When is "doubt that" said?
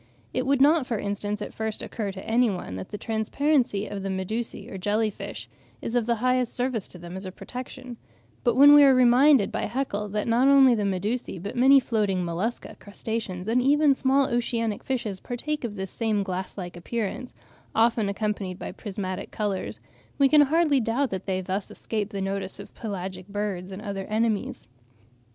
20.79-21.27